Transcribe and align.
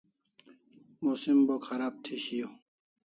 Musim 1.03 1.39
bo 1.47 1.55
kharab 1.67 1.95
thi 2.05 2.15
shiau 2.25 2.53